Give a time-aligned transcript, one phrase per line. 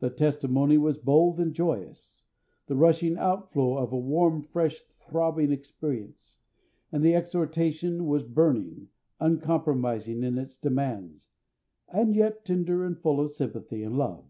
[0.00, 2.24] The testimony was bold and joyous,
[2.66, 6.40] the rushing outflow of a warm, fresh throbbing experience;
[6.90, 8.88] and the exhortation was burning,
[9.20, 11.28] uncompromising in its demands,
[11.88, 14.24] and yet tender and full of sympathy and love.